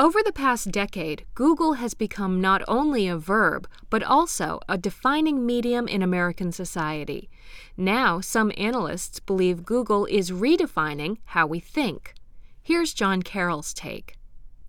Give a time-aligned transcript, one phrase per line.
[0.00, 5.44] Over the past decade, Google has become not only a verb, but also a defining
[5.44, 7.28] medium in American society.
[7.76, 12.14] Now, some analysts believe Google is redefining how we think.
[12.62, 14.14] Here's John Carroll's take.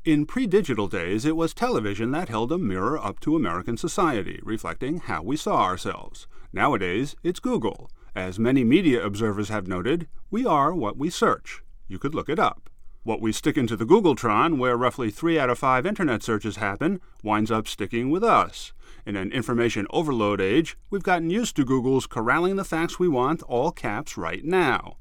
[0.04, 4.42] In pre digital days, it was television that held a mirror up to American society,
[4.44, 6.28] reflecting how we saw ourselves.
[6.52, 7.90] Nowadays, it's Google.
[8.14, 11.64] As many media observers have noted, we are what we search.
[11.88, 12.70] You could look it up.
[13.04, 17.02] What we stick into the Googletron, where roughly three out of five internet searches happen,
[17.24, 18.74] winds up sticking with us.
[19.08, 23.42] In an information overload age, we've gotten used to Google's corralling the facts we want,
[23.42, 24.98] all caps, right now.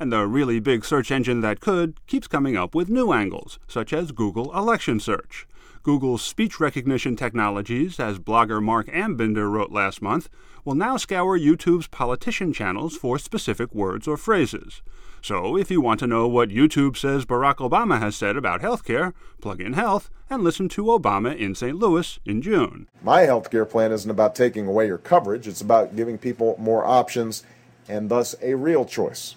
[0.00, 3.92] And the really big search engine that could keeps coming up with new angles, such
[3.92, 5.46] as Google Election Search.
[5.84, 10.28] Google's speech recognition technologies, as blogger Marc Ambinder wrote last month,
[10.64, 14.82] will now scour YouTube's politician channels for specific words or phrases.
[15.24, 19.14] So, if you want to know what YouTube says Barack Obama has said about healthcare,
[19.40, 21.74] plug in Health and listen to Obama in St.
[21.74, 22.88] Louis in June.
[23.02, 27.42] My healthcare plan isn't about taking away your coverage, it's about giving people more options
[27.88, 29.34] and thus a real choice.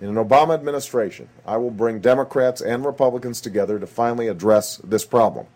[0.00, 5.04] In an Obama administration, I will bring Democrats and Republicans together to finally address this
[5.04, 5.46] problem.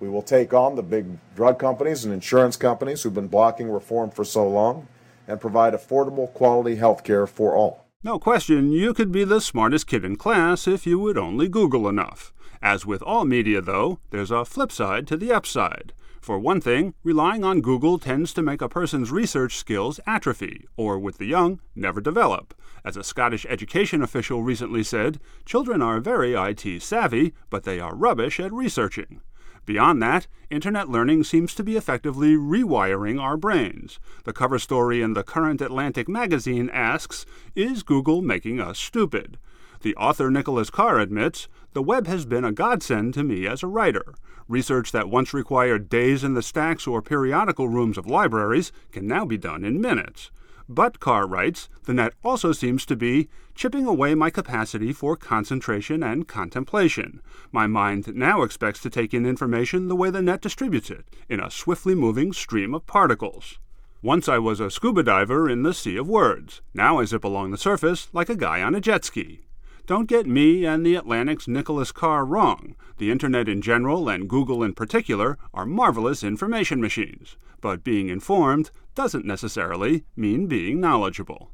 [0.00, 4.10] We will take on the big drug companies and insurance companies who've been blocking reform
[4.10, 4.88] for so long
[5.28, 7.85] and provide affordable, quality health care for all.
[8.06, 11.88] No question, you could be the smartest kid in class if you would only Google
[11.88, 12.32] enough.
[12.62, 15.92] As with all media, though, there's a flip side to the upside.
[16.20, 21.00] For one thing, relying on Google tends to make a person's research skills atrophy, or
[21.00, 22.54] with the young, never develop.
[22.84, 27.96] As a Scottish education official recently said, children are very IT savvy, but they are
[27.96, 29.20] rubbish at researching.
[29.66, 33.98] Beyond that, internet learning seems to be effectively rewiring our brains.
[34.22, 39.38] The cover story in the current Atlantic magazine asks Is Google making us stupid?
[39.82, 43.66] The author Nicholas Carr admits the web has been a godsend to me as a
[43.66, 44.14] writer.
[44.48, 49.24] Research that once required days in the stacks or periodical rooms of libraries can now
[49.24, 50.30] be done in minutes.
[50.68, 56.02] But, Carr writes, the net also seems to be chipping away my capacity for concentration
[56.02, 57.20] and contemplation.
[57.52, 61.40] My mind now expects to take in information the way the net distributes it, in
[61.40, 63.58] a swiftly moving stream of particles.
[64.02, 66.60] Once I was a scuba diver in the sea of words.
[66.74, 69.40] Now I zip along the surface like a guy on a jet ski.
[69.86, 72.74] Don't get me and the Atlantic's Nicholas Carr wrong.
[72.98, 77.36] The Internet in general and Google in particular are marvelous information machines.
[77.60, 81.50] But being informed doesn't necessarily mean being knowledgeable.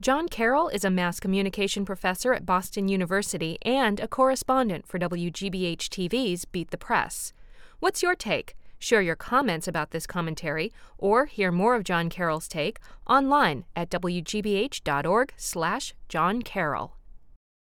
[0.00, 5.88] John Carroll is a mass communication professor at Boston University and a correspondent for WGBH
[5.88, 7.32] TV's Beat the Press.
[7.78, 8.54] What's your take?
[8.78, 13.88] Share your comments about this commentary or hear more of John Carroll's take online at
[13.88, 16.96] wgbh.org/slash John Carroll.